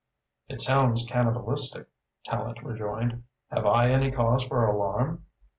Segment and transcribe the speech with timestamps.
[0.47, 1.85] "It sounds cannibalistic,"
[2.27, 3.23] Tallente rejoined.
[3.51, 5.27] "Have I any cause for alarm?"